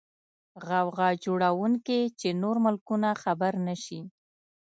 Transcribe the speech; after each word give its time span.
غوغا 0.65 1.09
جوړه 1.23 1.49
نکې 1.71 1.99
چې 2.19 2.29
نور 2.41 2.55
ملکونه 2.65 3.09
خبر 3.23 3.53
نشي. 3.67 4.01